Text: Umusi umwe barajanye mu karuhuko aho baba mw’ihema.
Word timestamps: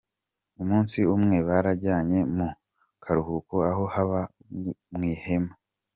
Umusi 0.61 0.99
umwe 1.15 1.37
barajanye 1.47 2.19
mu 2.35 2.47
karuhuko 3.03 3.55
aho 3.69 3.83
baba 3.93 4.21
mw’ihema. 4.95 5.53